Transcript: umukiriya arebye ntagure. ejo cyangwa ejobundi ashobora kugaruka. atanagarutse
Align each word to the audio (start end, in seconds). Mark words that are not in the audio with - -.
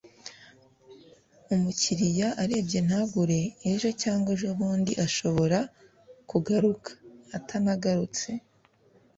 umukiriya 1.53 2.27
arebye 2.43 2.79
ntagure. 2.87 3.39
ejo 3.71 3.89
cyangwa 4.01 4.29
ejobundi 4.35 4.91
ashobora 5.05 5.59
kugaruka. 6.29 6.91
atanagarutse 7.37 8.29